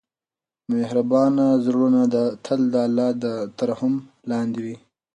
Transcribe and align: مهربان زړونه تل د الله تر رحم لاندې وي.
مهربان 0.71 1.33
زړونه 1.65 2.01
تل 2.45 2.59
د 2.73 2.75
الله 2.87 3.09
تر 3.57 3.67
رحم 3.71 3.93
لاندې 4.31 4.59
وي. 4.65 4.75